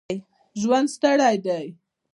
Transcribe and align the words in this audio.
ژوند 0.61 0.87
ستړی 0.95 1.35
دی 1.45 1.65